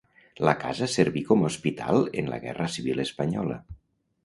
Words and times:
La 0.47 0.53
casa 0.63 0.87
serví 0.93 1.23
com 1.27 1.43
a 1.43 1.51
hospital 1.51 2.03
en 2.23 2.33
la 2.33 2.41
Guerra 2.47 2.71
Civil 2.79 3.07
Espanyola. 3.07 3.63